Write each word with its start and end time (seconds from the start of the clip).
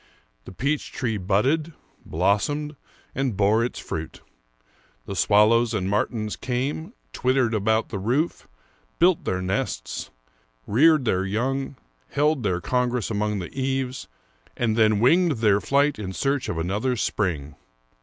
The 0.45 0.51
peach 0.51 0.91
tree 0.91 1.17
budded, 1.17 1.73
blossomed, 2.03 2.75
and 3.13 3.37
bore 3.37 3.63
its 3.63 3.77
fruit. 3.77 4.21
The 5.05 5.15
swallows 5.15 5.75
and 5.75 5.87
martins 5.87 6.35
came, 6.35 6.93
twittered 7.13 7.53
about 7.53 7.89
the 7.89 7.99
roof, 7.99 8.47
built 8.97 9.25
their 9.25 9.43
nests, 9.43 10.09
reared 10.65 11.05
their 11.05 11.23
young, 11.23 11.75
held 12.13 12.41
their 12.41 12.59
congress 12.61 13.11
along 13.11 13.37
the 13.37 13.53
eaves, 13.55 14.07
and 14.57 14.75
then 14.75 14.99
winged 15.01 15.33
their 15.33 15.61
flight 15.61 15.99
in 15.99 16.13
search 16.13 16.49
of 16.49 16.57
another 16.57 16.95
spring. 16.95 17.53